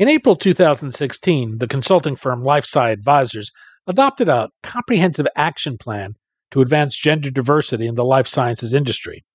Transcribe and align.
In 0.00 0.08
April 0.08 0.34
2016, 0.34 1.58
the 1.58 1.66
consulting 1.66 2.16
firm 2.16 2.42
LifeSci 2.42 2.90
Advisors 2.90 3.52
adopted 3.86 4.30
a 4.30 4.48
comprehensive 4.62 5.26
action 5.36 5.76
plan 5.76 6.14
to 6.52 6.62
advance 6.62 6.96
gender 6.96 7.30
diversity 7.30 7.86
in 7.86 7.96
the 7.96 8.04
life 8.04 8.26
sciences 8.26 8.72
industry. 8.72 9.26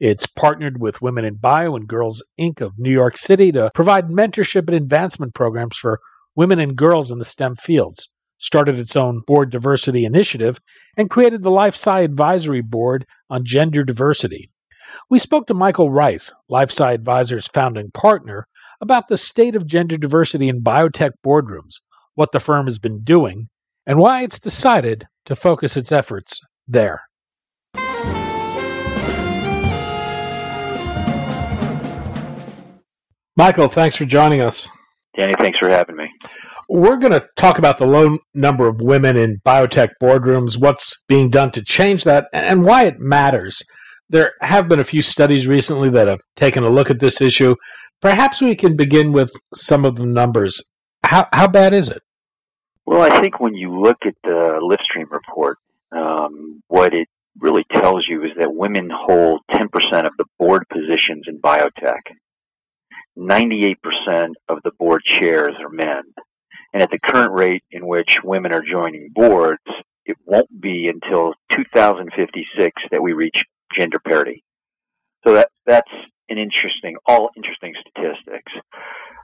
It's 0.00 0.26
partnered 0.26 0.80
with 0.80 1.02
Women 1.02 1.26
in 1.26 1.34
Bio 1.34 1.76
and 1.76 1.86
Girls 1.86 2.24
Inc. 2.40 2.62
of 2.62 2.78
New 2.78 2.90
York 2.90 3.18
City 3.18 3.52
to 3.52 3.70
provide 3.74 4.08
mentorship 4.08 4.68
and 4.68 4.76
advancement 4.76 5.34
programs 5.34 5.76
for 5.76 6.00
women 6.34 6.60
and 6.60 6.76
girls 6.76 7.10
in 7.10 7.18
the 7.18 7.24
STEM 7.26 7.56
fields, 7.56 8.08
started 8.38 8.78
its 8.78 8.96
own 8.96 9.20
board 9.26 9.50
diversity 9.50 10.06
initiative, 10.06 10.58
and 10.96 11.10
created 11.10 11.42
the 11.42 11.50
LifeSci 11.50 12.02
Advisory 12.02 12.62
Board 12.62 13.04
on 13.28 13.44
Gender 13.44 13.84
Diversity. 13.84 14.48
We 15.10 15.18
spoke 15.18 15.46
to 15.48 15.54
Michael 15.54 15.90
Rice, 15.90 16.32
LifeSci 16.50 16.94
Advisors 16.94 17.48
founding 17.48 17.90
partner, 17.90 18.46
about 18.80 19.08
the 19.08 19.16
state 19.16 19.56
of 19.56 19.66
gender 19.66 19.96
diversity 19.96 20.48
in 20.48 20.62
biotech 20.62 21.10
boardrooms, 21.24 21.76
what 22.14 22.32
the 22.32 22.40
firm 22.40 22.66
has 22.66 22.78
been 22.78 23.02
doing, 23.02 23.48
and 23.86 23.98
why 23.98 24.22
it's 24.22 24.38
decided 24.38 25.06
to 25.24 25.36
focus 25.36 25.76
its 25.76 25.92
efforts 25.92 26.40
there. 26.66 27.02
Michael, 33.36 33.68
thanks 33.68 33.96
for 33.96 34.06
joining 34.06 34.40
us. 34.40 34.66
Danny, 35.16 35.34
thanks 35.38 35.58
for 35.58 35.68
having 35.68 35.96
me. 35.96 36.08
We're 36.68 36.96
going 36.96 37.12
to 37.12 37.26
talk 37.36 37.58
about 37.58 37.78
the 37.78 37.86
low 37.86 38.18
number 38.34 38.66
of 38.66 38.80
women 38.80 39.16
in 39.16 39.40
biotech 39.46 39.90
boardrooms, 40.02 40.58
what's 40.58 40.94
being 41.06 41.30
done 41.30 41.50
to 41.52 41.62
change 41.62 42.04
that, 42.04 42.26
and 42.32 42.64
why 42.64 42.84
it 42.84 42.98
matters. 42.98 43.62
There 44.08 44.34
have 44.40 44.68
been 44.68 44.80
a 44.80 44.84
few 44.84 45.02
studies 45.02 45.46
recently 45.46 45.88
that 45.90 46.06
have 46.06 46.20
taken 46.36 46.62
a 46.62 46.70
look 46.70 46.90
at 46.90 47.00
this 47.00 47.20
issue. 47.20 47.56
Perhaps 48.00 48.40
we 48.40 48.54
can 48.54 48.76
begin 48.76 49.12
with 49.12 49.32
some 49.54 49.84
of 49.84 49.96
the 49.96 50.06
numbers. 50.06 50.62
How, 51.04 51.26
how 51.32 51.48
bad 51.48 51.74
is 51.74 51.88
it? 51.88 52.02
Well, 52.84 53.02
I 53.02 53.20
think 53.20 53.40
when 53.40 53.54
you 53.54 53.80
look 53.80 53.98
at 54.06 54.14
the 54.22 54.60
Liftstream 54.62 55.10
report, 55.10 55.56
um, 55.90 56.62
what 56.68 56.94
it 56.94 57.08
really 57.40 57.64
tells 57.72 58.06
you 58.08 58.22
is 58.24 58.30
that 58.38 58.54
women 58.54 58.90
hold 58.92 59.40
10% 59.50 59.64
of 60.06 60.12
the 60.16 60.24
board 60.38 60.64
positions 60.72 61.24
in 61.26 61.40
biotech. 61.40 62.00
98% 63.18 63.74
of 64.48 64.58
the 64.62 64.70
board 64.78 65.02
chairs 65.04 65.54
are 65.58 65.68
men. 65.68 66.02
And 66.72 66.82
at 66.82 66.90
the 66.90 66.98
current 66.98 67.32
rate 67.32 67.64
in 67.70 67.86
which 67.86 68.20
women 68.22 68.52
are 68.52 68.62
joining 68.62 69.10
boards, 69.12 69.62
it 70.04 70.16
won't 70.24 70.60
be 70.60 70.88
until 70.88 71.32
2056 71.52 72.82
that 72.92 73.02
we 73.02 73.12
reach 73.12 73.42
gender 73.76 73.98
parity. 73.98 74.44
So 75.24 75.34
that 75.34 75.50
that's 75.66 75.90
an 76.28 76.38
interesting, 76.38 76.96
all 77.06 77.30
interesting 77.36 77.74
statistics. 77.80 78.52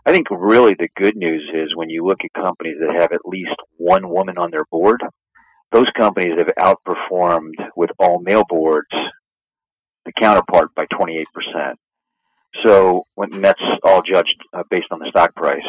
I 0.05 0.13
think 0.13 0.27
really 0.31 0.75
the 0.75 0.89
good 0.97 1.17
news 1.17 1.49
is 1.55 1.77
when 1.77 1.91
you 1.91 2.05
look 2.05 2.19
at 2.25 2.43
companies 2.43 2.77
that 2.81 2.95
have 2.95 3.13
at 3.13 3.25
least 3.25 3.55
one 3.77 4.09
woman 4.09 4.37
on 4.37 4.51
their 4.51 4.65
board, 4.71 5.01
those 5.71 5.89
companies 5.97 6.37
have 6.39 6.51
outperformed 6.59 7.55
with 7.77 7.91
all 7.99 8.21
male 8.21 8.45
boards 8.49 8.89
the 10.05 10.13
counterpart 10.13 10.75
by 10.75 10.87
28%. 10.87 11.25
So 12.65 13.05
when 13.15 13.41
that's 13.41 13.63
all 13.83 14.03
judged 14.03 14.37
uh, 14.53 14.65
based 14.71 14.89
on 14.91 14.99
the 14.99 15.09
stock 15.09 15.35
price, 15.35 15.67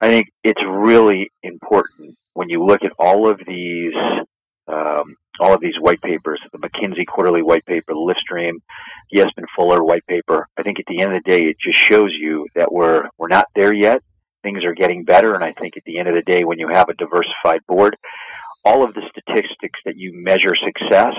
I 0.00 0.08
think 0.08 0.28
it's 0.44 0.60
really 0.66 1.30
important 1.42 2.16
when 2.34 2.48
you 2.48 2.64
look 2.64 2.84
at 2.84 2.92
all 2.98 3.28
of 3.28 3.40
these 3.46 3.94
um, 4.66 5.16
all 5.40 5.54
of 5.54 5.60
these 5.60 5.78
white 5.80 6.00
papers, 6.02 6.40
the 6.52 6.58
McKinsey 6.58 7.06
quarterly 7.06 7.42
white 7.42 7.64
paper, 7.66 7.92
the 7.92 7.94
Liftstream, 7.94 8.52
Espen 9.14 9.44
Fuller 9.56 9.82
white 9.82 10.06
paper. 10.06 10.46
I 10.56 10.62
think 10.62 10.78
at 10.78 10.84
the 10.86 11.00
end 11.00 11.14
of 11.14 11.22
the 11.22 11.30
day, 11.30 11.46
it 11.46 11.56
just 11.58 11.78
shows 11.78 12.12
you 12.12 12.46
that 12.54 12.70
we're 12.70 13.08
we're 13.18 13.28
not 13.28 13.46
there 13.54 13.72
yet. 13.72 14.02
Things 14.42 14.64
are 14.64 14.74
getting 14.74 15.04
better, 15.04 15.34
and 15.34 15.44
I 15.44 15.52
think 15.52 15.76
at 15.76 15.84
the 15.84 15.98
end 15.98 16.08
of 16.08 16.14
the 16.14 16.22
day, 16.22 16.44
when 16.44 16.58
you 16.58 16.68
have 16.68 16.88
a 16.88 16.94
diversified 16.94 17.60
board, 17.66 17.96
all 18.64 18.82
of 18.82 18.94
the 18.94 19.02
statistics 19.10 19.80
that 19.84 19.96
you 19.96 20.12
measure 20.14 20.54
success 20.54 21.14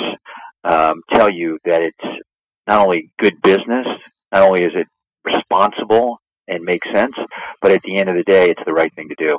um, 0.64 1.02
tell 1.12 1.30
you 1.30 1.60
that 1.66 1.82
it's 1.82 2.24
not 2.68 2.84
only 2.84 3.12
good 3.20 3.42
business, 3.42 3.88
not 4.32 4.44
only 4.44 4.64
is 4.64 4.72
it 4.76 4.88
responsible 5.24 6.18
and 6.48 6.64
makes 6.64 6.90
sense, 6.92 7.16
but 7.62 7.72
at 7.72 7.82
the 7.84 7.98
end 7.98 8.10
of 8.10 8.16
the 8.16 8.24
day, 8.24 8.50
it's 8.50 8.62
the 8.66 8.74
right 8.74 8.94
thing 8.96 9.10
to 9.10 9.16
do. 9.16 9.38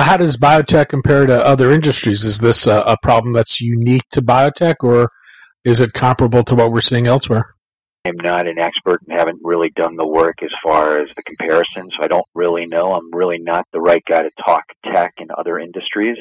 Uh, 0.00 0.02
how 0.02 0.16
does 0.16 0.38
biotech 0.38 0.88
compare 0.88 1.26
to 1.26 1.46
other 1.46 1.70
industries? 1.70 2.24
Is 2.24 2.38
this 2.38 2.66
a, 2.66 2.80
a 2.86 2.96
problem 3.02 3.34
that's 3.34 3.60
unique 3.60 4.08
to 4.12 4.22
biotech, 4.22 4.76
or 4.80 5.10
is 5.62 5.82
it 5.82 5.92
comparable 5.92 6.42
to 6.44 6.54
what 6.54 6.72
we're 6.72 6.80
seeing 6.80 7.06
elsewhere? 7.06 7.54
I'm 8.06 8.16
not 8.16 8.46
an 8.46 8.58
expert 8.58 9.02
and 9.06 9.18
haven't 9.18 9.40
really 9.44 9.68
done 9.68 9.96
the 9.96 10.06
work 10.06 10.42
as 10.42 10.48
far 10.62 11.02
as 11.02 11.10
the 11.14 11.22
comparison, 11.22 11.90
so 11.90 12.02
I 12.02 12.08
don't 12.08 12.24
really 12.34 12.64
know. 12.64 12.94
I'm 12.94 13.12
really 13.12 13.36
not 13.40 13.66
the 13.74 13.80
right 13.82 14.02
guy 14.08 14.22
to 14.22 14.30
talk 14.42 14.64
tech 14.90 15.12
and 15.18 15.30
other 15.32 15.58
industries, 15.58 16.16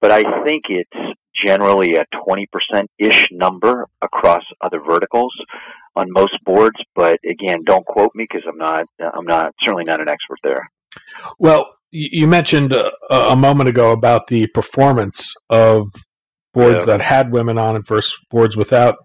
but 0.00 0.12
I 0.12 0.44
think 0.44 0.66
it's 0.68 1.16
generally 1.34 1.96
a 1.96 2.04
20% 2.14 2.46
ish 3.00 3.26
number 3.32 3.88
across 4.00 4.44
other 4.60 4.78
verticals 4.78 5.34
on 5.96 6.06
most 6.12 6.38
boards. 6.44 6.78
But 6.94 7.18
again, 7.28 7.64
don't 7.64 7.84
quote 7.84 8.12
me 8.14 8.28
because 8.30 8.46
I'm 8.48 8.58
not. 8.58 8.86
I'm 9.00 9.26
not 9.26 9.54
certainly 9.60 9.82
not 9.88 10.00
an 10.00 10.08
expert 10.08 10.38
there. 10.44 10.70
Well, 11.40 11.74
you 11.94 12.26
mentioned 12.26 12.72
a, 12.72 12.90
a, 13.08 13.36
moment 13.36 13.68
ago 13.68 13.92
about 13.92 14.26
the 14.26 14.48
performance 14.48 15.32
of 15.48 15.86
boards 16.52 16.86
yeah. 16.86 16.96
that 16.96 17.00
had 17.00 17.30
women 17.30 17.56
on 17.56 17.76
and 17.76 17.86
versus 17.86 18.16
boards 18.30 18.56
without. 18.56 18.96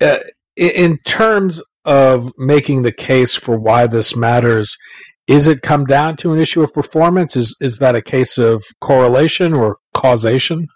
Uh, 0.00 0.18
in 0.56 0.96
terms 1.04 1.62
of 1.84 2.32
making 2.38 2.82
the 2.82 2.92
case 2.92 3.34
for 3.34 3.58
why 3.58 3.86
this 3.86 4.16
matters, 4.16 4.78
is 5.26 5.46
it 5.46 5.60
come 5.60 5.84
down 5.84 6.16
to 6.16 6.32
an 6.32 6.38
issue 6.38 6.62
of 6.62 6.72
performance? 6.72 7.36
Is 7.36 7.54
is 7.60 7.78
that 7.78 7.94
a 7.94 8.02
case 8.02 8.38
of 8.38 8.64
correlation 8.80 9.52
or 9.52 9.76
causation? 9.92 10.68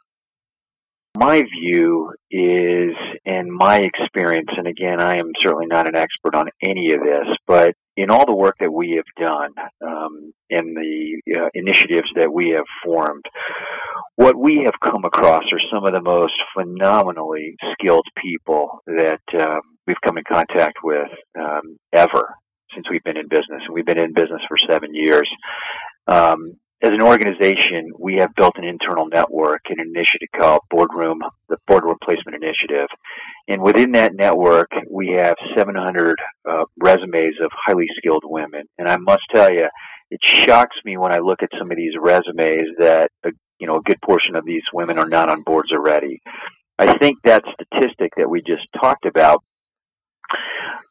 My 1.17 1.43
view 1.43 2.12
is, 2.31 2.95
in 3.25 3.51
my 3.51 3.78
experience, 3.78 4.51
and 4.57 4.67
again, 4.67 5.01
I 5.01 5.17
am 5.17 5.33
certainly 5.41 5.66
not 5.66 5.87
an 5.87 5.97
expert 5.97 6.34
on 6.34 6.48
any 6.63 6.92
of 6.92 7.01
this, 7.01 7.27
but 7.47 7.75
in 8.03 8.11
all 8.11 8.27
the 8.27 8.35
work 8.35 8.57
that 8.61 8.73
we 8.73 8.93
have 8.97 9.27
done, 9.27 9.51
um, 9.87 10.33
in 10.49 10.75
the 10.75 11.41
uh, 11.41 11.49
initiatives 11.55 12.09
that 12.17 12.33
we 12.33 12.51
have 12.51 12.65
formed, 12.85 13.25
what 14.17 14.37
we 14.37 14.63
have 14.65 14.75
come 14.83 15.05
across 15.05 15.45
are 15.53 15.61
some 15.73 15.85
of 15.85 15.95
the 15.95 16.03
most 16.03 16.35
phenomenally 16.55 17.57
skilled 17.73 18.07
people 18.17 18.83
that 18.87 19.21
um, 19.39 19.61
we've 19.87 20.01
come 20.05 20.19
in 20.19 20.25
contact 20.29 20.79
with 20.83 21.09
um, 21.39 21.79
ever 21.93 22.35
since 22.75 22.87
we've 22.91 23.05
been 23.05 23.17
in 23.17 23.29
business. 23.29 23.63
And 23.65 23.75
we've 23.75 23.87
been 23.87 23.99
in 23.99 24.13
business 24.13 24.43
for 24.49 24.57
seven 24.59 24.95
years. 24.95 25.29
Um, 26.07 26.57
as 26.83 26.93
an 26.93 27.03
organization, 27.03 27.93
we 27.99 28.17
have 28.17 28.35
built 28.35 28.55
an 28.57 28.65
internal 28.65 29.07
network, 29.07 29.61
and 29.69 29.79
an 29.81 29.93
initiative 29.95 30.29
called 30.35 30.63
Boardroom, 30.71 31.21
the 31.49 31.59
Boardroom 31.67 31.97
Placement 32.03 32.43
Initiative. 32.43 32.89
And 33.51 33.63
within 33.63 33.91
that 33.93 34.15
network, 34.15 34.71
we 34.89 35.09
have 35.09 35.35
700 35.57 36.17
uh, 36.49 36.65
resumes 36.79 37.35
of 37.43 37.51
highly 37.67 37.89
skilled 37.97 38.23
women. 38.25 38.63
And 38.79 38.89
I 38.89 38.97
must 38.97 39.23
tell 39.35 39.53
you, 39.53 39.67
it 40.09 40.21
shocks 40.23 40.77
me 40.85 40.97
when 40.97 41.11
I 41.11 41.19
look 41.19 41.43
at 41.43 41.49
some 41.59 41.73
of 41.73 41.77
these 41.77 41.95
resumes 42.01 42.69
that, 42.79 43.11
uh, 43.27 43.31
you 43.59 43.67
know, 43.67 43.79
a 43.79 43.83
good 43.83 44.01
portion 44.05 44.37
of 44.37 44.45
these 44.45 44.63
women 44.73 44.99
are 44.99 45.09
not 45.09 45.29
on 45.29 45.43
boards 45.43 45.73
already. 45.73 46.21
I 46.79 46.97
think 46.99 47.19
that 47.25 47.43
statistic 47.53 48.13
that 48.17 48.31
we 48.31 48.41
just 48.41 48.69
talked 48.81 49.05
about 49.05 49.43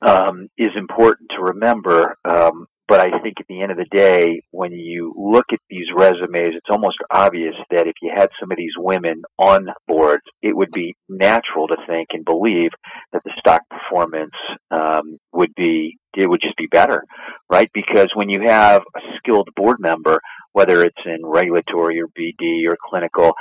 um, 0.01 0.49
is 0.57 0.71
important 0.75 1.29
to 1.37 1.41
remember. 1.41 2.17
Um, 2.25 2.67
but 2.89 2.99
I 2.99 3.11
think 3.21 3.35
at 3.39 3.45
the 3.47 3.61
end 3.61 3.71
of 3.71 3.77
the 3.77 3.85
day, 3.91 4.41
when 4.49 4.71
you 4.71 5.13
look 5.15 5.45
at 5.53 5.59
these 5.69 5.85
resumes, 5.95 6.55
it's 6.55 6.71
almost 6.71 6.97
obvious 7.11 7.53
that 7.69 7.85
if 7.85 7.93
you 8.01 8.11
had 8.13 8.29
some 8.39 8.51
of 8.51 8.57
these 8.57 8.73
women 8.77 9.21
on 9.37 9.67
boards, 9.87 10.23
it 10.41 10.57
would 10.57 10.71
be 10.71 10.95
natural 11.07 11.67
to 11.67 11.77
think 11.87 12.07
and 12.13 12.25
believe 12.25 12.71
that 13.13 13.21
the 13.23 13.31
stock 13.37 13.61
performance 13.69 14.33
um, 14.71 15.17
would 15.31 15.53
be 15.55 15.97
it 16.17 16.27
would 16.27 16.41
just 16.41 16.57
be 16.57 16.65
better, 16.65 17.03
right? 17.49 17.69
Because 17.73 18.07
when 18.15 18.29
you 18.29 18.41
have 18.41 18.81
a 18.97 18.99
skilled 19.17 19.47
board 19.55 19.77
member, 19.79 20.19
whether 20.53 20.83
it's 20.83 20.97
in 21.05 21.19
regulatory 21.23 22.01
or 22.01 22.07
BD 22.07 22.67
or 22.67 22.75
clinical, 22.89 23.33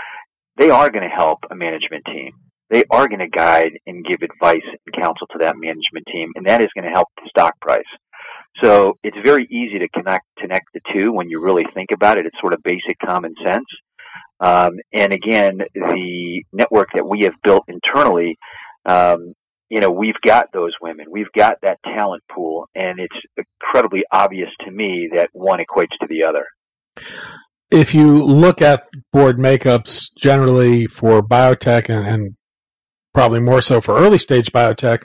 they 0.58 0.68
are 0.68 0.90
going 0.90 1.08
to 1.08 1.16
help 1.16 1.38
a 1.50 1.56
management 1.56 2.04
team. 2.04 2.32
They 2.70 2.84
are 2.90 3.08
going 3.08 3.20
to 3.20 3.28
guide 3.28 3.72
and 3.86 4.04
give 4.04 4.18
advice 4.22 4.60
and 4.66 5.02
counsel 5.02 5.26
to 5.32 5.38
that 5.40 5.56
management 5.56 6.06
team, 6.12 6.32
and 6.36 6.46
that 6.46 6.60
is 6.60 6.68
going 6.74 6.84
to 6.84 6.90
help 6.90 7.08
the 7.16 7.30
stock 7.30 7.58
price. 7.62 7.82
So 8.62 8.98
it's 9.04 9.16
very 9.24 9.44
easy 9.50 9.78
to 9.78 9.88
connect 9.88 10.26
connect 10.38 10.66
the 10.74 10.80
two 10.92 11.12
when 11.12 11.28
you 11.28 11.40
really 11.40 11.64
think 11.64 11.90
about 11.92 12.18
it. 12.18 12.26
It's 12.26 12.40
sort 12.40 12.52
of 12.52 12.62
basic 12.62 12.98
common 13.04 13.34
sense. 13.44 13.66
Um, 14.40 14.78
and 14.92 15.12
again, 15.12 15.58
the 15.74 16.44
network 16.52 16.88
that 16.94 17.06
we 17.06 17.22
have 17.22 17.34
built 17.42 17.64
internally, 17.68 18.36
um, 18.86 19.32
you 19.68 19.80
know, 19.80 19.90
we've 19.90 20.20
got 20.24 20.52
those 20.52 20.72
women, 20.80 21.06
we've 21.10 21.32
got 21.36 21.58
that 21.62 21.78
talent 21.84 22.22
pool, 22.30 22.68
and 22.74 22.98
it's 22.98 23.46
incredibly 23.60 24.04
obvious 24.10 24.50
to 24.64 24.70
me 24.70 25.10
that 25.14 25.28
one 25.32 25.60
equates 25.60 25.96
to 26.00 26.06
the 26.08 26.22
other. 26.22 26.46
If 27.70 27.94
you 27.94 28.24
look 28.24 28.62
at 28.62 28.88
board 29.12 29.38
makeups 29.38 30.14
generally 30.16 30.86
for 30.86 31.22
biotech 31.22 31.90
and, 31.90 32.06
and 32.06 32.37
probably 33.18 33.40
more 33.40 33.60
so 33.60 33.80
for 33.80 33.96
early 33.96 34.16
stage 34.16 34.52
biotech, 34.52 35.02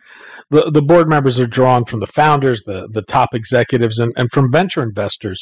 the, 0.52 0.70
the 0.70 0.84
board 0.84 1.10
members 1.10 1.40
are 1.40 1.48
drawn 1.48 1.84
from 1.84 2.00
the 2.00 2.06
founders, 2.06 2.62
the, 2.62 2.88
the 2.92 3.02
top 3.02 3.30
executives, 3.34 3.98
and, 3.98 4.14
and 4.16 4.32
from 4.32 4.52
venture 4.52 4.84
investors. 4.84 5.42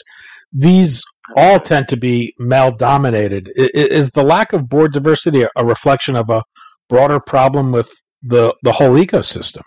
These 0.53 1.03
all 1.35 1.59
tend 1.59 1.89
to 1.89 1.97
be 1.97 2.33
male 2.39 2.71
dominated. 2.71 3.51
Is 3.57 4.11
the 4.11 4.23
lack 4.23 4.53
of 4.53 4.69
board 4.69 4.93
diversity 4.93 5.43
a 5.53 5.65
reflection 5.65 6.15
of 6.15 6.29
a 6.29 6.43
broader 6.87 7.19
problem 7.19 7.73
with 7.73 7.91
the, 8.23 8.55
the 8.63 8.71
whole 8.71 8.95
ecosystem? 8.95 9.63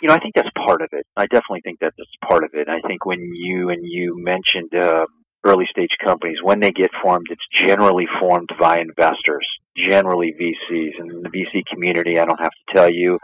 You 0.00 0.06
know, 0.06 0.14
I 0.14 0.20
think 0.20 0.36
that's 0.36 0.48
part 0.64 0.82
of 0.82 0.88
it. 0.92 1.04
I 1.16 1.26
definitely 1.26 1.62
think 1.64 1.80
that 1.80 1.92
that's 1.98 2.08
part 2.24 2.44
of 2.44 2.50
it. 2.54 2.68
I 2.68 2.86
think 2.86 3.04
when 3.04 3.18
you 3.34 3.70
and 3.70 3.80
you 3.82 4.14
mentioned 4.16 4.72
uh, 4.76 5.06
early 5.44 5.66
stage 5.66 5.96
companies, 6.04 6.38
when 6.40 6.60
they 6.60 6.70
get 6.70 6.90
formed, 7.02 7.26
it's 7.30 7.46
generally 7.52 8.06
formed 8.20 8.50
by 8.60 8.78
investors, 8.78 9.46
generally 9.76 10.34
VCs. 10.40 10.98
And 10.98 11.10
in 11.10 11.22
the 11.22 11.28
VC 11.28 11.64
community, 11.66 12.18
I 12.18 12.24
don't 12.24 12.40
have 12.40 12.50
to 12.50 12.74
tell 12.74 12.90
you, 12.90 13.18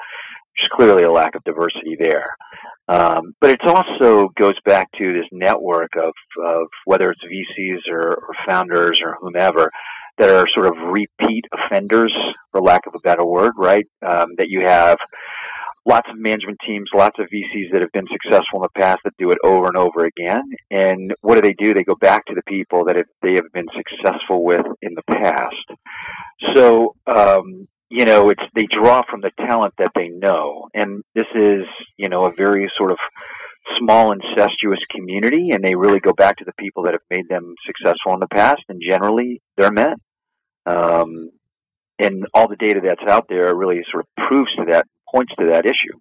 there's 0.58 0.70
clearly 0.72 1.04
a 1.04 1.12
lack 1.12 1.34
of 1.34 1.44
diversity 1.44 1.96
there. 1.98 2.36
Um, 2.88 3.34
but 3.40 3.50
it 3.50 3.60
also 3.64 4.28
goes 4.36 4.56
back 4.64 4.90
to 4.98 5.12
this 5.12 5.28
network 5.32 5.96
of, 5.96 6.12
of 6.44 6.66
whether 6.84 7.10
it's 7.10 7.22
VCs 7.24 7.90
or, 7.90 8.14
or 8.14 8.34
founders 8.46 9.00
or 9.02 9.16
whomever 9.20 9.70
that 10.18 10.28
are 10.28 10.46
sort 10.48 10.66
of 10.66 10.74
repeat 10.88 11.44
offenders, 11.52 12.14
for 12.50 12.60
lack 12.60 12.86
of 12.86 12.94
a 12.94 13.00
better 13.00 13.24
word, 13.24 13.52
right? 13.56 13.86
Um, 14.06 14.28
that 14.36 14.48
you 14.48 14.60
have 14.60 14.98
lots 15.84 16.08
of 16.10 16.18
management 16.18 16.58
teams, 16.66 16.88
lots 16.94 17.18
of 17.18 17.26
VCs 17.26 17.72
that 17.72 17.80
have 17.80 17.92
been 17.92 18.06
successful 18.10 18.58
in 18.58 18.62
the 18.62 18.80
past 18.80 19.00
that 19.04 19.16
do 19.18 19.30
it 19.30 19.38
over 19.44 19.66
and 19.66 19.76
over 19.76 20.04
again. 20.04 20.42
And 20.70 21.14
what 21.20 21.34
do 21.34 21.40
they 21.40 21.54
do? 21.54 21.74
They 21.74 21.84
go 21.84 21.96
back 21.96 22.24
to 22.26 22.34
the 22.34 22.42
people 22.42 22.84
that 22.84 22.96
have, 22.96 23.06
they 23.22 23.34
have 23.34 23.52
been 23.52 23.66
successful 23.76 24.44
with 24.44 24.64
in 24.80 24.94
the 24.94 25.02
past. 25.02 26.54
So, 26.54 26.94
um, 27.06 27.66
you 27.90 28.04
know, 28.04 28.30
it's 28.30 28.42
they 28.54 28.66
draw 28.70 29.02
from 29.10 29.20
the 29.20 29.32
talent 29.38 29.74
that 29.78 29.92
they 29.94 30.08
know, 30.08 30.68
and 30.72 31.02
this 31.14 31.26
is, 31.34 31.64
you 31.98 32.08
know, 32.08 32.24
a 32.24 32.32
very 32.32 32.70
sort 32.78 32.90
of 32.90 32.96
small 33.78 34.12
incestuous 34.12 34.78
community, 34.90 35.50
and 35.50 35.62
they 35.62 35.74
really 35.74 36.00
go 36.00 36.12
back 36.12 36.36
to 36.38 36.44
the 36.44 36.54
people 36.58 36.84
that 36.84 36.94
have 36.94 37.02
made 37.10 37.28
them 37.28 37.54
successful 37.66 38.14
in 38.14 38.20
the 38.20 38.28
past, 38.28 38.62
and 38.68 38.80
generally 38.86 39.42
they're 39.56 39.70
men. 39.70 39.94
Um, 40.64 41.30
and 41.98 42.26
all 42.34 42.48
the 42.48 42.56
data 42.56 42.80
that's 42.82 43.08
out 43.08 43.26
there 43.28 43.54
really 43.54 43.82
sort 43.90 44.04
of 44.04 44.26
proves 44.26 44.50
to 44.56 44.64
that 44.70 44.86
points 45.12 45.32
to 45.38 45.46
that 45.46 45.66
issue. 45.66 45.98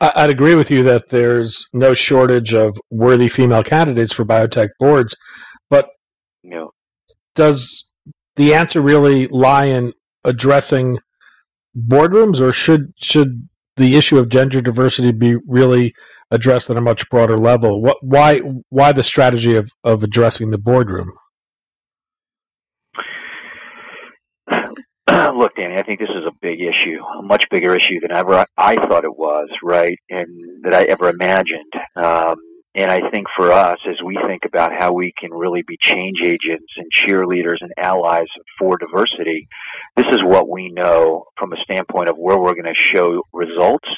I'd 0.00 0.30
agree 0.30 0.54
with 0.54 0.70
you 0.70 0.82
that 0.84 1.08
there's 1.10 1.66
no 1.72 1.94
shortage 1.94 2.52
of 2.54 2.76
worthy 2.90 3.28
female 3.28 3.62
candidates 3.62 4.12
for 4.12 4.24
biotech 4.24 4.70
boards, 4.78 5.16
but 5.70 5.86
no. 6.42 6.72
does 7.34 7.84
the 8.36 8.52
answer 8.54 8.80
really 8.80 9.28
lie 9.28 9.66
in 9.66 9.92
addressing 10.24 10.98
boardrooms, 11.76 12.40
or 12.40 12.52
should 12.52 12.92
should 13.00 13.48
the 13.76 13.96
issue 13.96 14.18
of 14.18 14.28
gender 14.28 14.60
diversity 14.60 15.12
be 15.12 15.36
really 15.46 15.94
addressed 16.30 16.68
at 16.68 16.76
a 16.76 16.80
much 16.80 17.08
broader 17.08 17.38
level? 17.38 17.80
What 17.80 17.98
why 18.02 18.38
why 18.68 18.92
the 18.92 19.02
strategy 19.02 19.54
of, 19.54 19.70
of 19.84 20.02
addressing 20.02 20.50
the 20.50 20.58
boardroom? 20.58 21.12
Look, 25.42 25.56
Danny, 25.56 25.74
I 25.74 25.82
think 25.82 25.98
this 25.98 26.08
is 26.08 26.24
a 26.24 26.30
big 26.40 26.60
issue, 26.60 27.02
a 27.18 27.22
much 27.22 27.50
bigger 27.50 27.74
issue 27.74 27.98
than 28.00 28.12
ever 28.12 28.46
I 28.56 28.76
thought 28.76 29.02
it 29.04 29.18
was, 29.18 29.48
right, 29.60 29.98
and 30.08 30.62
that 30.62 30.72
I 30.72 30.84
ever 30.84 31.08
imagined. 31.08 31.72
Um, 31.96 32.36
and 32.76 32.88
I 32.88 33.10
think 33.10 33.26
for 33.36 33.50
us, 33.50 33.80
as 33.84 33.96
we 34.04 34.16
think 34.28 34.44
about 34.44 34.70
how 34.78 34.92
we 34.92 35.12
can 35.18 35.32
really 35.32 35.62
be 35.66 35.76
change 35.80 36.22
agents 36.22 36.72
and 36.76 36.86
cheerleaders 36.96 37.56
and 37.60 37.72
allies 37.76 38.28
for 38.56 38.78
diversity, 38.78 39.48
this 39.96 40.06
is 40.12 40.22
what 40.22 40.48
we 40.48 40.70
know 40.70 41.24
from 41.36 41.52
a 41.52 41.62
standpoint 41.64 42.08
of 42.08 42.16
where 42.16 42.38
we're 42.38 42.54
going 42.54 42.72
to 42.72 42.80
show 42.80 43.22
results. 43.32 43.88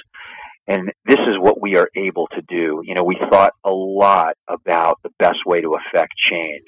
And 0.67 0.93
this 1.05 1.21
is 1.27 1.39
what 1.39 1.61
we 1.61 1.77
are 1.77 1.91
able 1.95 2.27
to 2.29 2.41
do. 2.49 2.81
You 2.85 2.95
know, 2.95 3.05
we 3.05 3.19
thought 3.31 3.53
a 3.65 3.71
lot 3.71 4.35
about 4.49 4.99
the 5.03 5.11
best 5.19 5.45
way 5.45 5.61
to 5.61 5.77
affect 5.77 6.15
change. 6.17 6.65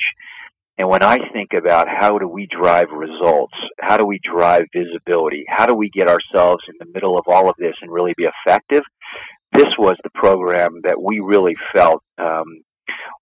And 0.79 0.89
when 0.89 1.03
I 1.03 1.19
think 1.33 1.55
about 1.55 1.89
how 1.89 2.19
do 2.19 2.29
we 2.29 2.47
drive 2.47 2.89
results, 2.91 3.55
how 3.81 3.97
do 3.97 4.05
we 4.05 4.21
drive 4.23 4.65
visibility, 4.75 5.45
how 5.49 5.65
do 5.65 5.75
we 5.75 5.89
get 5.89 6.09
ourselves 6.09 6.63
in 6.69 6.75
the 6.79 6.93
middle 6.93 7.19
of 7.19 7.25
all 7.27 7.49
of 7.49 7.57
this 7.59 7.75
and 7.81 7.91
really 7.91 8.13
be 8.17 8.27
effective, 8.47 8.83
this 9.53 9.73
was 9.79 9.97
the 10.05 10.11
program 10.15 10.81
that 10.85 11.01
we 11.01 11.21
really 11.21 11.55
felt 11.75 12.03
um, 12.19 12.45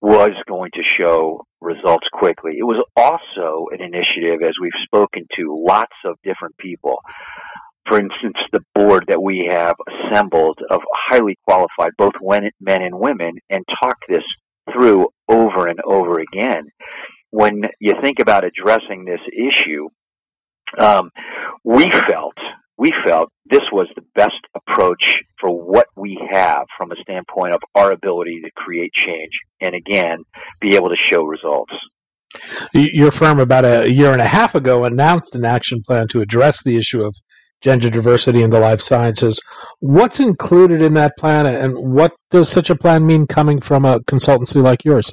was 0.03 0.33
going 0.49 0.73
to 0.75 0.83
show 0.83 1.45
results 1.61 2.09
quickly. 2.13 2.55
It 2.59 2.65
was 2.65 2.85
also 2.97 3.67
an 3.71 3.81
initiative, 3.81 4.43
as 4.43 4.55
we've 4.61 4.73
spoken 4.83 5.27
to 5.37 5.65
lots 5.67 5.95
of 6.05 6.17
different 6.25 6.57
people. 6.59 6.99
For 7.87 8.01
instance, 8.01 8.37
the 8.53 8.65
board 8.75 9.05
that 9.09 9.23
we 9.23 9.47
have 9.49 9.77
assembled 9.89 10.59
of 10.71 10.81
highly 10.93 11.37
qualified, 11.47 11.93
both 11.99 12.15
men 12.21 12.83
and 12.83 12.99
women, 12.99 13.35
and 13.49 13.65
talked 13.81 14.05
this 14.09 14.25
through 14.73 15.09
over 15.29 15.69
and 15.69 15.81
over 15.85 16.19
again 16.19 16.65
when 17.35 17.63
you 17.81 17.95
think 18.01 18.21
about 18.21 18.45
addressing 18.45 19.05
this 19.05 19.21
issue, 19.37 19.89
um, 20.79 21.11
we 21.65 21.91
felt 21.91 22.37
we 22.79 22.93
felt 23.05 23.29
this 23.47 23.63
was 23.73 23.89
the 23.97 24.05
best 24.15 24.41
approach 24.55 25.21
for 25.41 25.51
what 25.51 25.87
we 25.97 26.17
have 26.31 26.65
from 26.77 26.93
a 26.93 26.97
standpoint 27.03 27.55
of 27.55 27.61
our 27.75 27.91
ability 27.91 28.41
to 28.45 28.51
create 28.57 28.93
change 28.93 29.33
and 29.61 29.75
again 29.75 30.19
be 30.61 30.77
able 30.77 30.89
to 30.89 30.97
show 30.97 31.25
results. 31.25 31.73
Your 32.73 33.11
firm 33.11 33.39
about 33.41 33.65
a 33.65 33.91
year 33.91 34.13
and 34.13 34.21
a 34.21 34.27
half 34.27 34.55
ago 34.55 34.85
announced 34.85 35.35
an 35.35 35.45
action 35.45 35.83
plan 35.85 36.09
to 36.09 36.21
address 36.21 36.63
the 36.63 36.77
issue 36.77 37.03
of 37.03 37.15
gender 37.61 37.91
diversity 37.91 38.43
in 38.43 38.51
the 38.51 38.61
life 38.61 38.81
sciences. 38.81 39.41
What's 39.81 40.21
included 40.21 40.83
in 40.83 40.95
that 40.95 41.17
plan 41.17 41.47
and 41.47 41.75
what 41.79 42.13
does 42.31 42.49
such 42.49 42.71
a 42.71 42.77
plan 42.77 43.07
mean 43.07 43.27
coming 43.27 43.61
from 43.61 43.85
a 43.85 44.01
consultancy 44.01 44.63
like 44.63 44.85
yours? 44.85 45.13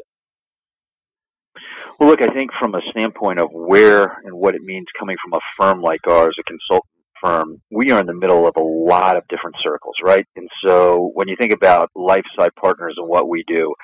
Well, 2.02 2.10
look, 2.10 2.24
I 2.24 2.34
think 2.34 2.50
from 2.60 2.74
a 2.74 2.82
standpoint 2.90 3.38
of 3.38 3.50
where 3.52 4.06
and 4.26 4.34
what 4.34 4.56
it 4.56 4.64
means 4.64 4.88
coming 4.98 5.16
from 5.24 5.38
a 5.38 5.40
firm 5.56 5.84
like 5.84 6.00
ours, 6.08 6.36
a 6.40 6.44
consultant 6.46 6.90
firm, 7.22 7.62
we 7.70 7.92
are 7.92 8.00
in 8.00 8.08
the 8.08 8.16
middle 8.16 8.48
of 8.48 8.56
a 8.58 8.60
lot 8.60 9.18
of 9.18 9.28
different 9.28 9.56
circles, 9.64 9.94
right? 10.04 10.26
And 10.36 10.50
so 10.66 11.12
when 11.14 11.28
you 11.28 11.36
think 11.40 11.54
about 11.54 11.92
LifeSci 11.96 12.50
Partners 12.60 12.96
and 12.98 13.08
what 13.08 13.30
we 13.30 13.44
do, 13.48 13.76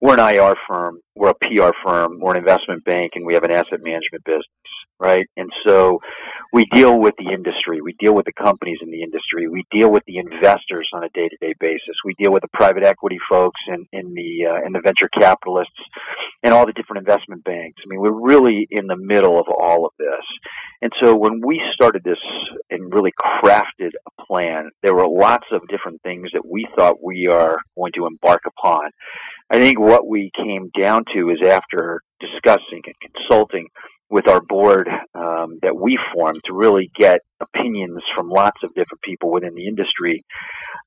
we're 0.00 0.14
an 0.14 0.34
IR 0.34 0.54
firm, 0.66 1.00
we're 1.14 1.28
a 1.28 1.34
PR 1.34 1.76
firm, 1.84 2.18
we're 2.18 2.30
an 2.30 2.38
investment 2.38 2.86
bank, 2.86 3.12
and 3.16 3.26
we 3.26 3.34
have 3.34 3.44
an 3.44 3.50
asset 3.50 3.80
management 3.82 4.24
business, 4.24 4.46
right? 4.98 5.26
And 5.36 5.50
so 5.66 5.98
we 6.52 6.64
deal 6.66 6.98
with 6.98 7.14
the 7.18 7.32
industry, 7.32 7.80
we 7.80 7.94
deal 7.98 8.14
with 8.14 8.24
the 8.24 8.32
companies 8.32 8.78
in 8.80 8.90
the 8.90 9.02
industry, 9.02 9.48
we 9.48 9.64
deal 9.70 9.90
with 9.90 10.02
the 10.06 10.18
investors 10.18 10.88
on 10.94 11.04
a 11.04 11.08
day-to-day 11.10 11.54
basis, 11.60 11.96
we 12.04 12.14
deal 12.14 12.32
with 12.32 12.42
the 12.42 12.48
private 12.52 12.82
equity 12.82 13.18
folks 13.28 13.60
and, 13.66 13.86
and 13.92 14.16
the 14.16 14.46
uh, 14.46 14.56
and 14.64 14.74
the 14.74 14.80
venture 14.80 15.08
capitalists, 15.08 15.78
and 16.42 16.54
all 16.54 16.66
the 16.66 16.72
different 16.72 17.06
investment 17.06 17.44
banks. 17.44 17.80
I 17.84 17.88
mean, 17.88 18.00
we're 18.00 18.26
really 18.26 18.66
in 18.70 18.86
the 18.86 18.96
middle 18.96 19.38
of 19.38 19.46
all 19.48 19.84
of 19.84 19.92
this. 19.98 20.24
And 20.80 20.92
so 21.00 21.16
when 21.16 21.40
we 21.44 21.60
started 21.74 22.02
this 22.04 22.18
and 22.70 22.92
really 22.94 23.12
crafted 23.18 23.90
a 24.06 24.24
plan, 24.24 24.70
there 24.82 24.94
were 24.94 25.08
lots 25.08 25.46
of 25.52 25.66
different 25.68 26.02
things 26.02 26.30
that 26.32 26.46
we 26.46 26.66
thought 26.76 27.02
we 27.02 27.26
are 27.26 27.58
going 27.76 27.92
to 27.96 28.06
embark 28.06 28.42
upon. 28.46 28.90
I 29.50 29.58
think 29.58 29.80
what 29.80 30.06
we 30.06 30.30
came 30.36 30.70
down 30.78 31.04
to 31.14 31.30
is 31.30 31.40
after 31.42 32.02
discussing 32.20 32.82
and 32.84 32.94
consulting 33.14 33.68
with 34.10 34.26
our 34.28 34.40
board 34.40 34.88
um, 35.14 35.58
that 35.62 35.76
we 35.76 35.98
formed 36.14 36.40
to 36.46 36.52
really 36.54 36.90
get 36.98 37.20
opinions 37.40 38.02
from 38.14 38.28
lots 38.28 38.62
of 38.62 38.70
different 38.74 39.02
people 39.02 39.30
within 39.30 39.54
the 39.54 39.66
industry, 39.66 40.24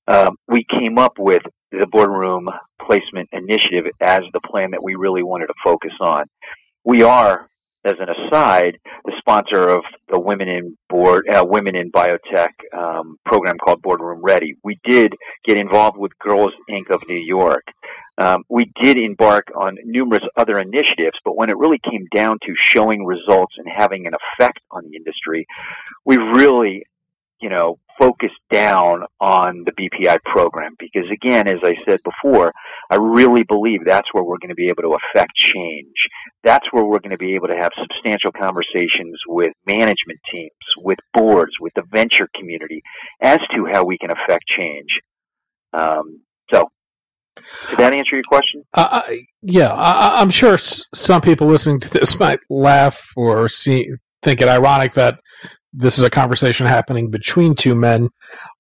um, 0.08 0.38
we 0.48 0.66
came 0.70 0.98
up 0.98 1.20
with 1.20 1.44
the 1.72 1.88
boardroom 1.88 2.50
placement 2.86 3.30
initiative 3.32 3.86
as 4.02 4.22
the 4.34 4.42
plan 4.42 4.72
that 4.72 4.84
we 4.84 4.96
really 4.96 5.24
wanted 5.24 5.48
to 5.48 5.54
focus 5.64 5.94
on. 6.00 6.26
We 6.84 7.04
are, 7.04 7.48
as 7.86 7.96
an 8.00 8.10
aside, 8.10 8.78
the 9.06 9.14
sponsor 9.20 9.70
of 9.70 9.84
the 10.10 10.20
Women 10.20 10.50
in 10.50 10.78
Board, 10.90 11.30
uh, 11.30 11.46
Women 11.48 11.76
in 11.76 11.92
Biotech 11.92 12.50
um, 12.76 13.18
program 13.26 13.58
called 13.58 13.82
Boardroom 13.82 14.22
Ready. 14.22 14.56
We 14.64 14.80
did 14.84 15.16
get 15.46 15.58
involved 15.58 15.98
with 15.98 16.18
Girls 16.20 16.54
Inc. 16.70 16.90
of 16.90 17.02
New 17.08 17.16
York. 17.16 17.64
Um, 18.22 18.44
we 18.50 18.72
did 18.80 19.00
embark 19.00 19.48
on 19.60 19.78
numerous 19.84 20.22
other 20.38 20.60
initiatives, 20.60 21.18
but 21.26 21.36
when 21.36 21.50
it 21.50 21.58
really 21.58 21.80
came 21.80 22.06
down 22.14 22.38
to 22.46 22.54
showing 22.56 23.04
results 23.04 23.56
and 23.58 23.68
having 23.68 24.06
an 24.06 24.14
effect 24.14 24.60
on 24.70 24.84
the 24.84 24.96
industry, 24.96 25.48
we 26.06 26.18
really, 26.18 26.84
you 27.42 27.50
know, 27.50 27.80
focused 27.98 28.40
down 28.52 29.06
on 29.20 29.64
the 29.66 29.72
BPI 29.72 30.20
program 30.24 30.76
because, 30.78 31.10
again, 31.12 31.48
as 31.48 31.64
I 31.64 31.76
said 31.84 32.00
before, 32.04 32.54
I 32.92 32.98
really 32.98 33.42
believe 33.44 33.80
that's 33.86 34.14
where 34.14 34.24
we're 34.24 34.38
going 34.38 34.50
to 34.50 34.56
be 34.56 34.70
able 34.70 34.84
to 34.84 34.98
affect 35.02 35.34
change. 35.36 36.08
That's 36.44 36.68
where 36.70 36.86
we're 36.86 37.00
going 37.00 37.12
to 37.12 37.18
be 37.18 37.34
able 37.34 37.48
to 37.48 37.58
have 37.58 37.72
substantial 37.80 38.32
conversations 38.32 39.20
with 39.28 39.52
management 39.66 40.20
teams, 40.32 40.52
with 40.78 41.00
boards, 41.16 41.54
with 41.60 41.74
the 41.76 41.84
venture 41.92 42.30
community 42.36 42.84
as 43.20 43.40
to 43.56 43.66
how 43.74 43.84
we 43.84 43.98
can 43.98 44.12
affect 44.12 44.46
change. 44.48 45.00
Um, 45.74 46.22
so, 46.54 46.70
did 47.36 47.80
that 47.80 47.94
answer 47.94 48.16
your 48.16 48.24
question? 48.24 48.64
Uh, 48.74 49.02
yeah, 49.42 49.72
I, 49.72 50.22
am 50.22 50.30
sure 50.30 50.58
some 50.58 51.22
people 51.22 51.48
listening 51.48 51.80
to 51.80 51.90
this 51.90 52.20
might 52.20 52.40
laugh 52.50 53.02
or 53.16 53.50
see 53.50 53.88
think 54.22 54.42
it 54.42 54.48
ironic 54.48 54.94
that 54.94 55.20
this 55.74 55.98
is 55.98 56.04
a 56.04 56.10
conversation 56.10 56.66
happening 56.68 57.10
between 57.10 57.56
two 57.56 57.74
men. 57.76 58.10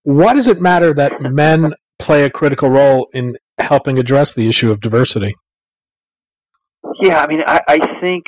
Why 0.03 0.33
does 0.33 0.47
it 0.47 0.61
matter 0.61 0.93
that 0.93 1.21
men 1.21 1.73
play 1.99 2.23
a 2.23 2.29
critical 2.29 2.69
role 2.69 3.07
in 3.13 3.35
helping 3.59 3.99
address 3.99 4.33
the 4.33 4.47
issue 4.47 4.71
of 4.71 4.81
diversity? 4.81 5.35
Yeah, 7.01 7.21
I 7.21 7.27
mean, 7.27 7.43
I, 7.45 7.61
I 7.67 7.99
think 8.01 8.25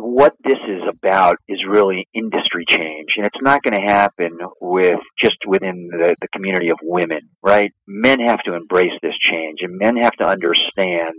what 0.00 0.34
this 0.44 0.58
is 0.68 0.82
about 0.88 1.36
is 1.48 1.58
really 1.68 2.08
industry 2.14 2.64
change, 2.68 3.14
and 3.16 3.26
it's 3.26 3.40
not 3.40 3.62
going 3.62 3.80
to 3.80 3.86
happen 3.86 4.38
with 4.60 5.00
just 5.18 5.36
within 5.46 5.88
the, 5.90 6.16
the 6.20 6.28
community 6.34 6.70
of 6.70 6.78
women, 6.82 7.20
right? 7.42 7.72
Men 7.86 8.20
have 8.20 8.42
to 8.44 8.54
embrace 8.54 8.92
this 9.02 9.16
change, 9.18 9.58
and 9.62 9.78
men 9.78 9.96
have 9.96 10.12
to 10.20 10.26
understand 10.26 11.14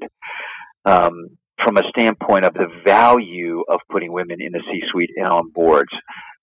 um, 0.86 1.38
from 1.64 1.78
a 1.78 1.84
standpoint 1.90 2.46
of 2.46 2.54
the 2.54 2.68
value 2.86 3.64
of 3.68 3.80
putting 3.92 4.12
women 4.12 4.38
in 4.40 4.52
the 4.52 4.64
C-suite 4.72 5.12
and 5.18 5.28
on 5.28 5.52
boards 5.54 5.92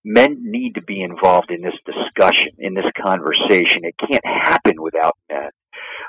men 0.06 0.36
need 0.40 0.76
to 0.76 0.82
be 0.82 1.02
involved 1.02 1.50
in 1.50 1.60
this 1.60 1.74
discussion, 1.84 2.52
in 2.58 2.74
this 2.74 2.86
conversation. 2.96 3.80
It 3.82 3.96
can't 3.98 4.24
happen 4.24 4.80
without 4.80 5.16
men. 5.28 5.50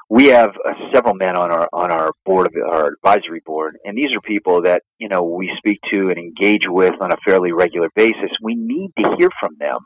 We 0.09 0.27
have 0.27 0.51
uh, 0.51 0.71
several 0.93 1.15
men 1.15 1.35
on 1.35 1.51
our 1.51 1.67
on 1.73 1.91
our 1.91 2.13
board 2.25 2.47
of 2.47 2.53
our 2.65 2.87
advisory 2.87 3.41
board, 3.45 3.77
and 3.83 3.97
these 3.97 4.15
are 4.15 4.21
people 4.21 4.61
that 4.61 4.83
you 4.99 5.09
know 5.09 5.23
we 5.23 5.51
speak 5.57 5.79
to 5.91 6.09
and 6.09 6.17
engage 6.17 6.65
with 6.65 6.93
on 7.01 7.11
a 7.11 7.17
fairly 7.25 7.51
regular 7.51 7.89
basis. 7.93 8.31
We 8.41 8.55
need 8.55 8.91
to 8.99 9.15
hear 9.17 9.29
from 9.37 9.57
them, 9.59 9.79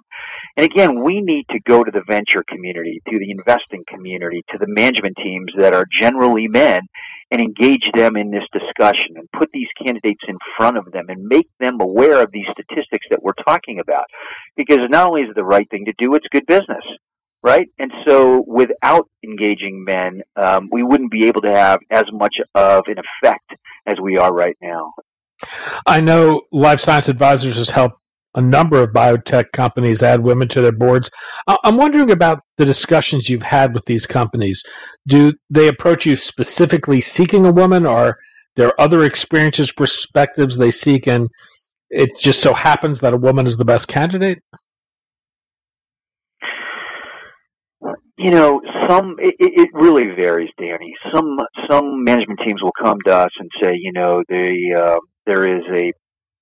and 0.57 0.63
again, 0.63 1.03
we 1.03 1.21
need 1.21 1.45
to 1.49 1.59
go 1.61 1.83
to 1.83 1.89
the 1.89 2.03
venture 2.07 2.43
community, 2.47 3.01
to 3.09 3.17
the 3.17 3.31
investing 3.31 3.83
community, 3.87 4.43
to 4.51 4.59
the 4.59 4.67
management 4.67 5.17
teams 5.17 5.53
that 5.57 5.73
are 5.73 5.87
generally 5.91 6.47
men, 6.47 6.81
and 7.31 7.41
engage 7.41 7.89
them 7.95 8.15
in 8.15 8.29
this 8.29 8.45
discussion 8.53 9.15
and 9.15 9.27
put 9.31 9.49
these 9.53 9.69
candidates 9.83 10.21
in 10.27 10.37
front 10.55 10.77
of 10.77 10.91
them 10.91 11.05
and 11.07 11.25
make 11.25 11.47
them 11.59 11.79
aware 11.81 12.21
of 12.21 12.31
these 12.31 12.47
statistics 12.51 13.07
that 13.09 13.23
we're 13.23 13.33
talking 13.47 13.79
about. 13.79 14.05
Because 14.55 14.79
not 14.89 15.07
only 15.07 15.23
is 15.23 15.29
it 15.29 15.35
the 15.35 15.43
right 15.43 15.67
thing 15.71 15.85
to 15.85 15.93
do, 15.97 16.13
it's 16.13 16.27
good 16.31 16.45
business, 16.45 16.83
right? 17.43 17.67
And 17.79 17.91
so 18.05 18.43
without 18.47 19.09
engaging 19.23 19.83
men, 19.83 20.21
um, 20.35 20.69
we 20.71 20.83
wouldn't 20.83 21.11
be 21.11 21.25
able 21.25 21.41
to 21.41 21.51
have 21.51 21.79
as 21.89 22.05
much 22.11 22.35
of 22.55 22.83
an 22.87 22.97
effect 22.99 23.55
as 23.85 23.95
we 24.01 24.17
are 24.17 24.33
right 24.33 24.55
now. 24.61 24.93
I 25.87 26.01
know 26.01 26.41
Life 26.51 26.79
Science 26.79 27.09
Advisors 27.09 27.57
has 27.57 27.69
helped 27.69 27.95
a 28.35 28.41
number 28.41 28.81
of 28.81 28.91
biotech 28.91 29.51
companies 29.51 30.01
add 30.01 30.21
women 30.21 30.47
to 30.49 30.61
their 30.61 30.71
boards. 30.71 31.09
I'm 31.47 31.77
wondering 31.77 32.11
about 32.11 32.39
the 32.57 32.65
discussions 32.65 33.29
you've 33.29 33.41
had 33.41 33.73
with 33.73 33.85
these 33.85 34.05
companies. 34.05 34.63
Do 35.07 35.33
they 35.49 35.67
approach 35.67 36.05
you 36.05 36.15
specifically 36.15 37.01
seeking 37.01 37.45
a 37.45 37.51
woman, 37.51 37.85
or 37.85 38.17
there 38.55 38.79
other 38.79 39.03
experiences, 39.03 39.71
perspectives 39.71 40.57
they 40.57 40.71
seek, 40.71 41.07
and 41.07 41.27
it 41.89 42.17
just 42.17 42.41
so 42.41 42.53
happens 42.53 43.01
that 43.01 43.13
a 43.13 43.17
woman 43.17 43.45
is 43.45 43.57
the 43.57 43.65
best 43.65 43.89
candidate? 43.89 44.39
You 48.21 48.29
know, 48.29 48.61
some 48.87 49.15
it, 49.19 49.35
it 49.39 49.69
really 49.73 50.13
varies, 50.15 50.51
Danny. 50.59 50.93
Some 51.11 51.39
some 51.69 52.03
management 52.03 52.39
teams 52.43 52.61
will 52.61 52.73
come 52.79 52.99
to 53.05 53.15
us 53.15 53.31
and 53.39 53.49
say, 53.61 53.73
you 53.75 53.91
know, 53.93 54.23
they 54.29 54.71
uh, 54.77 54.99
there 55.25 55.57
is 55.57 55.63
a 55.73 55.91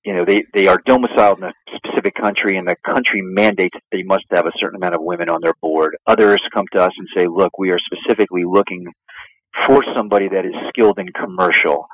you 0.05 0.13
know, 0.13 0.25
they, 0.25 0.43
they 0.53 0.67
are 0.67 0.81
domiciled 0.85 1.39
in 1.39 1.43
a 1.45 1.53
specific 1.75 2.15
country 2.15 2.57
and 2.57 2.67
the 2.67 2.75
country 2.89 3.21
mandates 3.21 3.77
they 3.91 4.03
must 4.03 4.23
have 4.31 4.45
a 4.45 4.51
certain 4.57 4.77
amount 4.77 4.95
of 4.95 5.01
women 5.03 5.29
on 5.29 5.39
their 5.41 5.53
board. 5.61 5.95
Others 6.07 6.41
come 6.53 6.65
to 6.71 6.81
us 6.81 6.93
and 6.97 7.07
say, 7.15 7.27
look, 7.27 7.57
we 7.57 7.71
are 7.71 7.79
specifically 7.79 8.43
looking 8.45 8.87
for 9.65 9.83
somebody 9.95 10.29
that 10.29 10.45
is 10.45 10.53
skilled 10.69 10.99
in 10.99 11.07
commercial. 11.09 11.85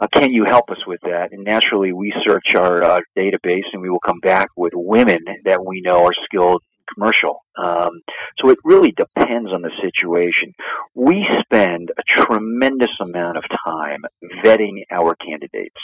Uh, 0.00 0.08
can 0.08 0.32
you 0.32 0.44
help 0.44 0.70
us 0.70 0.84
with 0.86 1.00
that? 1.02 1.30
And 1.32 1.44
naturally, 1.44 1.92
we 1.92 2.12
search 2.26 2.54
our 2.54 2.82
uh, 2.82 3.00
database 3.16 3.68
and 3.72 3.82
we 3.82 3.90
will 3.90 4.00
come 4.00 4.18
back 4.20 4.48
with 4.56 4.72
women 4.74 5.18
that 5.44 5.64
we 5.64 5.82
know 5.82 6.06
are 6.06 6.14
skilled 6.24 6.62
commercial. 6.94 7.44
Um, 7.56 8.02
so 8.38 8.50
it 8.50 8.58
really 8.64 8.92
depends 8.92 9.52
on 9.52 9.62
the 9.62 9.72
situation. 9.82 10.52
We 10.94 11.26
spend 11.40 11.90
a 11.98 12.02
tremendous 12.06 12.98
amount 13.00 13.38
of 13.38 13.44
time 13.64 14.02
vetting 14.44 14.82
our 14.90 15.14
candidates 15.16 15.80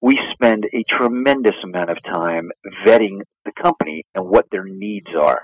we 0.00 0.18
spend 0.32 0.66
a 0.72 0.84
tremendous 0.88 1.54
amount 1.62 1.90
of 1.90 2.02
time 2.02 2.50
vetting 2.84 3.20
the 3.44 3.52
company 3.52 4.04
and 4.14 4.26
what 4.26 4.46
their 4.50 4.64
needs 4.64 5.08
are. 5.14 5.42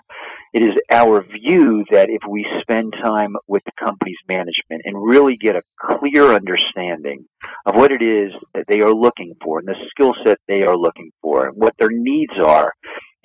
It 0.52 0.62
is 0.62 0.74
our 0.90 1.22
view 1.22 1.84
that 1.90 2.08
if 2.08 2.22
we 2.28 2.46
spend 2.60 2.94
time 2.94 3.36
with 3.46 3.62
the 3.64 3.72
company's 3.78 4.16
management 4.28 4.82
and 4.84 4.96
really 4.96 5.36
get 5.36 5.56
a 5.56 5.62
clear 5.78 6.32
understanding 6.32 7.26
of 7.66 7.74
what 7.74 7.92
it 7.92 8.02
is 8.02 8.32
that 8.54 8.66
they 8.68 8.80
are 8.80 8.94
looking 8.94 9.34
for 9.42 9.58
and 9.58 9.68
the 9.68 9.76
skill 9.90 10.14
set 10.24 10.38
they 10.48 10.62
are 10.62 10.76
looking 10.76 11.10
for 11.20 11.46
and 11.46 11.56
what 11.56 11.74
their 11.78 11.90
needs 11.90 12.32
are 12.38 12.72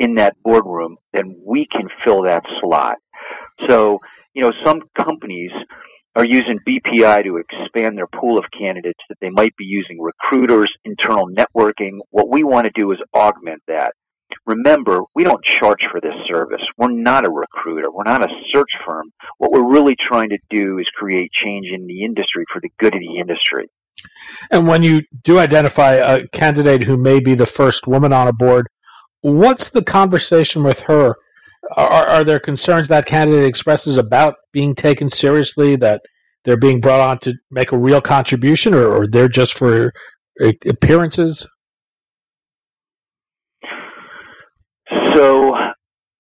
in 0.01 0.15
that 0.15 0.35
boardroom, 0.43 0.97
then 1.13 1.35
we 1.45 1.67
can 1.67 1.87
fill 2.03 2.23
that 2.23 2.43
slot. 2.59 2.97
So, 3.67 3.99
you 4.33 4.41
know, 4.41 4.51
some 4.63 4.81
companies 4.97 5.51
are 6.15 6.25
using 6.25 6.57
BPI 6.67 7.23
to 7.23 7.37
expand 7.37 7.97
their 7.97 8.07
pool 8.07 8.39
of 8.39 8.45
candidates 8.57 8.99
that 9.09 9.17
they 9.21 9.29
might 9.29 9.55
be 9.57 9.65
using 9.65 10.01
recruiters, 10.01 10.73
internal 10.83 11.27
networking. 11.27 11.99
What 12.09 12.29
we 12.29 12.43
want 12.43 12.65
to 12.65 12.71
do 12.73 12.91
is 12.91 12.97
augment 13.13 13.61
that. 13.67 13.93
Remember, 14.47 15.01
we 15.13 15.23
don't 15.23 15.43
charge 15.43 15.87
for 15.91 16.01
this 16.01 16.15
service. 16.27 16.61
We're 16.77 16.91
not 16.91 17.25
a 17.25 17.29
recruiter. 17.29 17.91
We're 17.91 18.05
not 18.05 18.23
a 18.23 18.33
search 18.51 18.71
firm. 18.83 19.11
What 19.37 19.51
we're 19.51 19.71
really 19.71 19.95
trying 19.95 20.29
to 20.29 20.39
do 20.49 20.79
is 20.79 20.87
create 20.95 21.31
change 21.31 21.67
in 21.71 21.85
the 21.85 22.03
industry 22.03 22.45
for 22.51 22.59
the 22.59 22.71
good 22.79 22.95
of 22.95 23.01
the 23.01 23.19
industry. 23.19 23.67
And 24.49 24.67
when 24.67 24.83
you 24.83 25.01
do 25.23 25.37
identify 25.37 25.93
a 25.93 26.27
candidate 26.29 26.83
who 26.83 26.97
may 26.97 27.19
be 27.19 27.35
the 27.35 27.45
first 27.45 27.87
woman 27.87 28.13
on 28.13 28.27
a 28.27 28.33
board, 28.33 28.67
what's 29.21 29.69
the 29.69 29.83
conversation 29.83 30.63
with 30.63 30.81
her 30.81 31.15
are, 31.75 32.07
are 32.07 32.23
there 32.23 32.39
concerns 32.39 32.87
that 32.87 33.05
candidate 33.05 33.45
expresses 33.45 33.97
about 33.97 34.35
being 34.51 34.75
taken 34.75 35.09
seriously, 35.09 35.75
that 35.77 36.01
they're 36.43 36.57
being 36.57 36.81
brought 36.81 37.01
on 37.01 37.19
to 37.19 37.33
make 37.51 37.71
a 37.71 37.77
real 37.77 38.01
contribution, 38.01 38.73
or, 38.73 38.87
or 38.87 39.07
they're 39.07 39.27
just 39.27 39.53
for 39.53 39.93
appearances? 40.65 41.47
So 45.13 45.53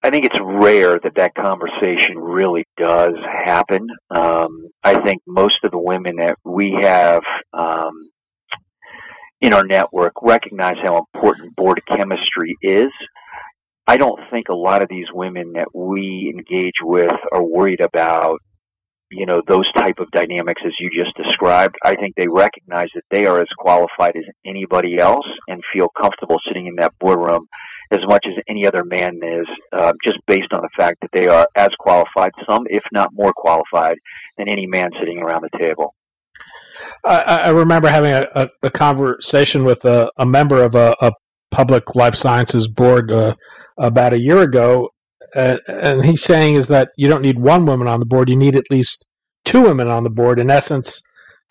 I 0.03 0.09
think 0.09 0.25
it's 0.25 0.39
rare 0.41 0.99
that 0.99 1.15
that 1.15 1.35
conversation 1.35 2.17
really 2.17 2.65
does 2.77 3.15
happen. 3.45 3.87
Um, 4.09 4.69
I 4.83 5.01
think 5.01 5.21
most 5.27 5.63
of 5.63 5.71
the 5.71 5.77
women 5.79 6.17
that 6.17 6.37
we 6.45 6.71
have 6.81 7.23
um, 7.53 7.91
in 9.41 9.53
our 9.53 9.65
network 9.65 10.13
recognize 10.21 10.77
how 10.81 10.97
important 10.97 11.55
board 11.55 11.81
chemistry 11.87 12.55
is. 12.61 12.91
I 13.87 13.97
don't 13.97 14.19
think 14.29 14.49
a 14.49 14.55
lot 14.55 14.83
of 14.83 14.89
these 14.89 15.07
women 15.11 15.53
that 15.53 15.75
we 15.75 16.33
engage 16.33 16.75
with 16.81 17.11
are 17.33 17.43
worried 17.43 17.81
about 17.81 18.39
you 19.11 19.25
know 19.25 19.41
those 19.47 19.69
type 19.73 19.99
of 19.99 20.09
dynamics 20.11 20.61
as 20.65 20.71
you 20.79 20.89
just 20.95 21.15
described 21.17 21.75
i 21.83 21.95
think 21.95 22.15
they 22.15 22.27
recognize 22.29 22.87
that 22.95 23.03
they 23.11 23.25
are 23.25 23.41
as 23.41 23.47
qualified 23.57 24.15
as 24.15 24.23
anybody 24.45 24.97
else 24.97 25.25
and 25.47 25.61
feel 25.73 25.89
comfortable 26.01 26.37
sitting 26.47 26.67
in 26.67 26.75
that 26.75 26.93
boardroom 26.99 27.45
as 27.91 27.99
much 28.07 28.25
as 28.25 28.41
any 28.47 28.65
other 28.65 28.85
man 28.85 29.19
is 29.21 29.47
uh, 29.73 29.91
just 30.01 30.17
based 30.27 30.53
on 30.53 30.61
the 30.61 30.69
fact 30.77 30.97
that 31.01 31.09
they 31.11 31.27
are 31.27 31.45
as 31.57 31.69
qualified 31.77 32.31
some 32.49 32.63
if 32.69 32.83
not 32.93 33.09
more 33.13 33.33
qualified 33.35 33.97
than 34.37 34.47
any 34.47 34.65
man 34.65 34.89
sitting 34.97 35.19
around 35.19 35.41
the 35.43 35.59
table 35.59 35.93
i, 37.05 37.17
I 37.21 37.49
remember 37.49 37.87
having 37.87 38.11
a, 38.11 38.27
a, 38.35 38.49
a 38.63 38.69
conversation 38.69 39.63
with 39.63 39.85
a, 39.85 40.11
a 40.17 40.25
member 40.25 40.63
of 40.63 40.75
a, 40.75 40.95
a 41.01 41.11
public 41.51 41.95
life 41.95 42.15
sciences 42.15 42.67
board 42.67 43.11
uh, 43.11 43.35
about 43.77 44.13
a 44.13 44.19
year 44.19 44.41
ago, 44.41 44.89
uh, 45.35 45.57
and 45.67 46.03
he's 46.05 46.23
saying 46.23 46.55
is 46.55 46.67
that 46.69 46.89
you 46.97 47.07
don't 47.07 47.21
need 47.21 47.39
one 47.39 47.65
woman 47.65 47.87
on 47.87 47.99
the 47.99 48.05
board; 48.05 48.29
you 48.29 48.35
need 48.35 48.55
at 48.55 48.71
least 48.71 49.05
two 49.45 49.61
women 49.61 49.87
on 49.87 50.03
the 50.03 50.09
board. 50.09 50.39
In 50.39 50.49
essence, 50.49 51.01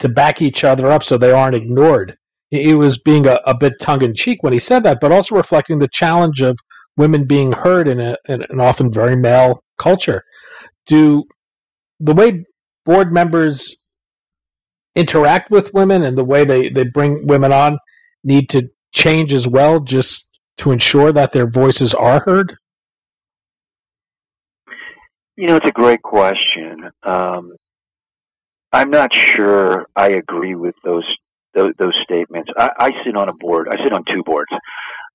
to 0.00 0.08
back 0.08 0.42
each 0.42 0.64
other 0.64 0.90
up 0.90 1.04
so 1.04 1.16
they 1.16 1.30
aren't 1.30 1.54
ignored. 1.54 2.16
He 2.50 2.74
was 2.74 2.98
being 2.98 3.26
a, 3.26 3.38
a 3.46 3.54
bit 3.56 3.74
tongue 3.80 4.02
in 4.02 4.14
cheek 4.14 4.42
when 4.42 4.52
he 4.52 4.58
said 4.58 4.82
that, 4.82 4.98
but 5.00 5.12
also 5.12 5.36
reflecting 5.36 5.78
the 5.78 5.88
challenge 5.88 6.40
of 6.40 6.58
women 6.96 7.24
being 7.24 7.52
heard 7.52 7.86
in, 7.86 8.00
a, 8.00 8.16
in 8.28 8.42
an 8.50 8.60
often 8.60 8.92
very 8.92 9.14
male 9.14 9.62
culture. 9.78 10.24
Do 10.86 11.24
the 12.00 12.12
way 12.14 12.44
board 12.84 13.12
members 13.12 13.76
interact 15.00 15.50
with 15.50 15.74
women 15.74 16.02
and 16.02 16.16
the 16.16 16.24
way 16.24 16.44
they, 16.44 16.68
they 16.68 16.84
bring 16.84 17.26
women 17.26 17.52
on 17.52 17.78
need 18.22 18.48
to 18.50 18.68
change 18.92 19.32
as 19.32 19.48
well 19.48 19.80
just 19.80 20.26
to 20.58 20.70
ensure 20.70 21.12
that 21.12 21.32
their 21.32 21.48
voices 21.48 21.94
are 21.94 22.20
heard? 22.20 22.56
You 25.36 25.46
know, 25.46 25.56
it's 25.56 25.68
a 25.68 25.72
great 25.72 26.02
question. 26.02 26.90
Um, 27.02 27.56
I'm 28.72 28.90
not 28.90 29.14
sure 29.14 29.86
I 29.96 30.10
agree 30.10 30.54
with 30.54 30.74
those 30.84 31.06
those, 31.54 31.72
those 31.78 31.98
statements. 32.04 32.50
I, 32.56 32.70
I 32.78 32.90
sit 33.04 33.16
on 33.16 33.28
a 33.28 33.32
board. 33.32 33.68
I 33.70 33.82
sit 33.82 33.92
on 33.92 34.04
two 34.04 34.22
boards. 34.22 34.50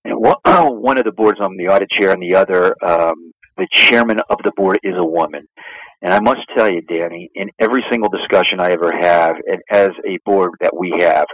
And 0.03 0.19
one, 0.19 0.35
one 0.81 0.97
of 0.97 1.05
the 1.05 1.11
boards, 1.11 1.39
I'm 1.41 1.55
the 1.57 1.69
audit 1.69 1.89
chair, 1.89 2.11
and 2.11 2.21
the 2.21 2.35
other, 2.35 2.75
um, 2.83 3.31
the 3.57 3.67
chairman 3.71 4.19
of 4.29 4.39
the 4.43 4.51
board 4.57 4.79
is 4.83 4.95
a 4.97 5.05
woman. 5.05 5.47
And 6.01 6.13
I 6.13 6.19
must 6.19 6.41
tell 6.55 6.69
you, 6.69 6.81
Danny, 6.81 7.29
in 7.35 7.49
every 7.59 7.83
single 7.89 8.09
discussion 8.09 8.59
I 8.59 8.71
ever 8.71 8.91
have, 8.91 9.37
and 9.47 9.61
as 9.71 9.89
a 10.05 10.19
board 10.25 10.51
that 10.61 10.75
we 10.75 10.93
have, 10.99 11.27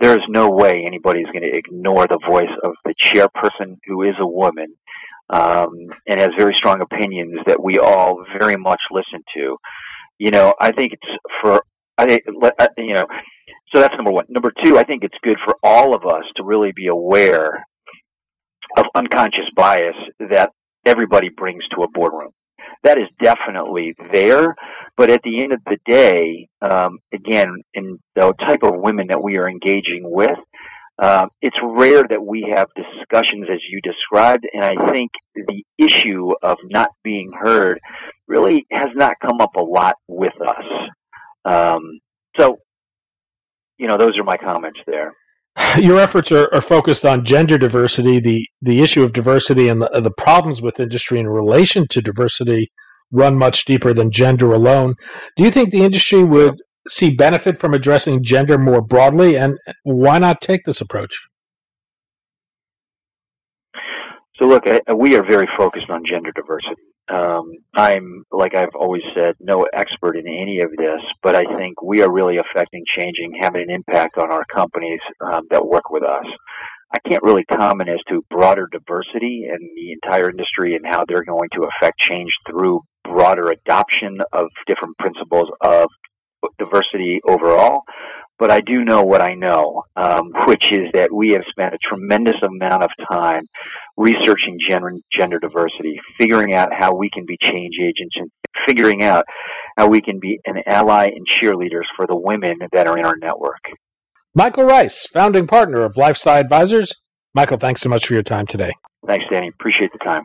there 0.00 0.16
is 0.16 0.22
no 0.28 0.50
way 0.50 0.84
anybody's 0.86 1.26
going 1.26 1.42
to 1.42 1.56
ignore 1.56 2.06
the 2.06 2.18
voice 2.26 2.50
of 2.64 2.72
the 2.84 2.94
chairperson 2.94 3.76
who 3.86 4.02
is 4.02 4.14
a 4.18 4.26
woman 4.26 4.74
um, 5.28 5.70
and 6.08 6.18
has 6.18 6.30
very 6.36 6.54
strong 6.54 6.80
opinions 6.80 7.38
that 7.46 7.62
we 7.62 7.78
all 7.78 8.24
very 8.38 8.56
much 8.56 8.80
listen 8.90 9.22
to. 9.34 9.56
You 10.18 10.30
know, 10.30 10.54
I 10.60 10.72
think 10.72 10.94
it's 10.94 11.18
for 11.40 11.62
I 11.96 12.20
uh, 12.58 12.68
you 12.78 12.94
know. 12.94 13.06
So 13.72 13.80
that's 13.80 13.94
number 13.96 14.10
one. 14.10 14.24
Number 14.28 14.52
two, 14.64 14.78
I 14.78 14.84
think 14.84 15.04
it's 15.04 15.18
good 15.22 15.38
for 15.38 15.56
all 15.62 15.94
of 15.94 16.04
us 16.04 16.24
to 16.36 16.44
really 16.44 16.72
be 16.72 16.88
aware 16.88 17.64
of 18.76 18.86
unconscious 18.94 19.46
bias 19.54 19.96
that 20.18 20.50
everybody 20.84 21.28
brings 21.28 21.62
to 21.68 21.82
a 21.82 21.88
boardroom 21.88 22.30
that 22.82 22.98
is 22.98 23.08
definitely 23.22 23.94
there. 24.12 24.54
But 24.96 25.10
at 25.10 25.22
the 25.22 25.42
end 25.42 25.52
of 25.52 25.60
the 25.64 25.78
day, 25.86 26.48
um, 26.62 26.98
again, 27.12 27.54
in 27.74 27.98
the 28.14 28.32
type 28.44 28.62
of 28.62 28.72
women 28.76 29.08
that 29.08 29.22
we 29.22 29.38
are 29.38 29.48
engaging 29.48 30.02
with, 30.02 30.38
um, 30.98 31.30
it's 31.40 31.56
rare 31.62 32.04
that 32.08 32.22
we 32.22 32.52
have 32.54 32.68
discussions 32.76 33.46
as 33.50 33.60
you 33.70 33.80
described, 33.80 34.46
and 34.52 34.62
I 34.62 34.92
think 34.92 35.10
the 35.34 35.64
issue 35.78 36.32
of 36.42 36.58
not 36.64 36.90
being 37.02 37.32
heard 37.32 37.80
really 38.28 38.66
has 38.70 38.90
not 38.94 39.14
come 39.24 39.40
up 39.40 39.56
a 39.56 39.62
lot 39.62 39.94
with 40.08 40.34
us. 40.46 40.64
Um, 41.46 42.00
so, 42.36 42.58
you 43.78 43.86
know, 43.86 43.96
those 43.96 44.18
are 44.18 44.24
my 44.24 44.36
comments 44.36 44.80
there 44.86 45.14
your 45.78 45.98
efforts 45.98 46.32
are, 46.32 46.52
are, 46.52 46.60
focused 46.60 47.04
on 47.04 47.24
gender 47.24 47.58
diversity, 47.58 48.20
the, 48.20 48.46
the 48.62 48.80
issue 48.80 49.02
of 49.02 49.12
diversity, 49.12 49.68
and 49.68 49.82
the, 49.82 49.90
uh, 49.90 50.00
the 50.00 50.10
problems 50.10 50.62
with 50.62 50.80
industry 50.80 51.18
in 51.18 51.28
relation 51.28 51.86
to 51.88 52.00
diversity 52.00 52.70
run 53.12 53.36
much 53.36 53.64
deeper 53.64 53.92
than 53.92 54.10
gender 54.10 54.52
alone. 54.52 54.94
Do 55.36 55.44
you 55.44 55.50
think 55.50 55.70
the 55.70 55.82
industry 55.82 56.22
would 56.22 56.54
see 56.88 57.10
benefit 57.10 57.58
from 57.58 57.74
addressing 57.74 58.22
gender 58.22 58.58
more 58.58 58.80
broadly, 58.80 59.36
and 59.36 59.58
why 59.82 60.18
not 60.18 60.40
take 60.40 60.64
this 60.64 60.80
approach? 60.80 61.20
So, 64.36 64.46
look, 64.46 64.66
eh, 64.66 64.80
we 64.96 65.16
are 65.16 65.24
very 65.24 65.48
focused 65.58 65.90
on 65.90 66.02
gender 66.08 66.32
diversity. 66.32 66.80
Um, 67.12 67.52
I'm, 67.74 68.24
like 68.30 68.54
I've 68.54 68.74
always 68.78 69.02
said, 69.14 69.34
no 69.40 69.66
expert 69.72 70.16
in 70.16 70.26
any 70.26 70.60
of 70.60 70.70
this, 70.76 71.00
but 71.22 71.34
I 71.34 71.44
think 71.56 71.82
we 71.82 72.02
are 72.02 72.12
really 72.12 72.38
affecting, 72.38 72.84
changing, 72.96 73.32
having 73.40 73.62
an 73.62 73.70
impact 73.70 74.16
on 74.18 74.30
our 74.30 74.44
companies 74.44 75.00
um, 75.20 75.46
that 75.50 75.66
work 75.66 75.90
with 75.90 76.04
us. 76.04 76.26
I 76.92 76.98
can't 77.08 77.22
really 77.22 77.44
comment 77.44 77.88
as 77.88 78.00
to 78.08 78.24
broader 78.30 78.68
diversity 78.70 79.46
in 79.48 79.70
the 79.76 79.92
entire 79.92 80.30
industry 80.30 80.74
and 80.74 80.84
how 80.86 81.04
they're 81.06 81.24
going 81.24 81.48
to 81.54 81.66
affect 81.66 81.98
change 81.98 82.32
through 82.48 82.82
broader 83.04 83.50
adoption 83.50 84.18
of 84.32 84.46
different 84.66 84.96
principles 84.98 85.48
of 85.60 85.88
diversity 86.58 87.20
overall. 87.26 87.82
But 88.40 88.50
I 88.50 88.62
do 88.62 88.84
know 88.84 89.02
what 89.02 89.20
I 89.20 89.34
know, 89.34 89.84
um, 89.96 90.32
which 90.46 90.72
is 90.72 90.88
that 90.94 91.12
we 91.12 91.30
have 91.30 91.42
spent 91.50 91.74
a 91.74 91.78
tremendous 91.86 92.36
amount 92.42 92.82
of 92.82 92.90
time 93.12 93.42
researching 93.98 94.58
gender, 94.66 94.92
gender 95.12 95.38
diversity, 95.38 96.00
figuring 96.18 96.54
out 96.54 96.70
how 96.72 96.94
we 96.94 97.10
can 97.10 97.26
be 97.26 97.36
change 97.42 97.74
agents, 97.78 98.16
and 98.16 98.30
figuring 98.66 99.02
out 99.02 99.26
how 99.76 99.88
we 99.88 100.00
can 100.00 100.18
be 100.18 100.40
an 100.46 100.62
ally 100.66 101.08
and 101.08 101.26
cheerleaders 101.28 101.84
for 101.94 102.06
the 102.06 102.16
women 102.16 102.56
that 102.72 102.86
are 102.86 102.96
in 102.96 103.04
our 103.04 103.16
network. 103.20 103.60
Michael 104.34 104.64
Rice, 104.64 105.06
founding 105.12 105.46
partner 105.46 105.82
of 105.82 105.96
LifeSci 105.96 106.40
Advisors. 106.40 106.94
Michael, 107.34 107.58
thanks 107.58 107.82
so 107.82 107.90
much 107.90 108.06
for 108.06 108.14
your 108.14 108.22
time 108.22 108.46
today. 108.46 108.72
Thanks, 109.06 109.26
Danny. 109.30 109.48
Appreciate 109.48 109.92
the 109.92 109.98
time. 109.98 110.24